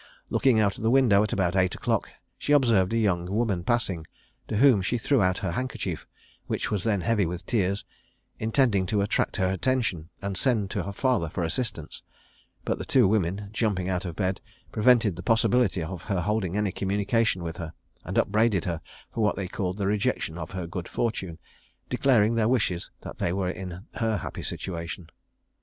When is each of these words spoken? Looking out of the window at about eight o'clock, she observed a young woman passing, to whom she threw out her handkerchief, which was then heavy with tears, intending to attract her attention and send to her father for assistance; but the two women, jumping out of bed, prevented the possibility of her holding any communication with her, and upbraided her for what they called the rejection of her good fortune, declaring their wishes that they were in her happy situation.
Looking 0.31 0.59
out 0.59 0.77
of 0.77 0.81
the 0.81 0.89
window 0.89 1.21
at 1.21 1.31
about 1.31 1.55
eight 1.55 1.75
o'clock, 1.75 2.09
she 2.35 2.53
observed 2.53 2.91
a 2.91 2.97
young 2.97 3.27
woman 3.27 3.63
passing, 3.63 4.07
to 4.47 4.57
whom 4.57 4.81
she 4.81 4.97
threw 4.97 5.21
out 5.21 5.37
her 5.37 5.51
handkerchief, 5.51 6.07
which 6.47 6.71
was 6.71 6.83
then 6.83 7.01
heavy 7.01 7.27
with 7.27 7.45
tears, 7.45 7.85
intending 8.39 8.87
to 8.87 9.01
attract 9.03 9.35
her 9.35 9.51
attention 9.51 10.09
and 10.19 10.35
send 10.37 10.71
to 10.71 10.81
her 10.81 10.91
father 10.91 11.29
for 11.29 11.43
assistance; 11.43 12.01
but 12.65 12.79
the 12.79 12.83
two 12.85 13.07
women, 13.07 13.51
jumping 13.53 13.89
out 13.89 14.03
of 14.03 14.15
bed, 14.15 14.41
prevented 14.71 15.15
the 15.15 15.21
possibility 15.21 15.83
of 15.83 16.01
her 16.01 16.21
holding 16.21 16.57
any 16.57 16.71
communication 16.71 17.43
with 17.43 17.57
her, 17.57 17.71
and 18.03 18.17
upbraided 18.17 18.65
her 18.65 18.81
for 19.13 19.21
what 19.21 19.35
they 19.35 19.47
called 19.47 19.77
the 19.77 19.85
rejection 19.85 20.35
of 20.35 20.49
her 20.49 20.65
good 20.65 20.87
fortune, 20.87 21.37
declaring 21.89 22.33
their 22.33 22.49
wishes 22.49 22.89
that 23.01 23.19
they 23.19 23.31
were 23.31 23.51
in 23.51 23.85
her 23.93 24.17
happy 24.17 24.41
situation. 24.41 25.11